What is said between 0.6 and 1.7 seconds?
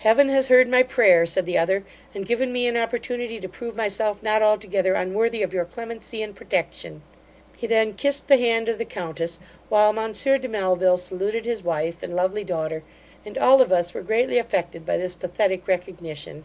my prayer (said the